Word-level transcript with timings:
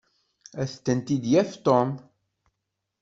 Ad 0.61 0.69
tent-id-yaf 0.85 1.51
Tom. 1.65 1.89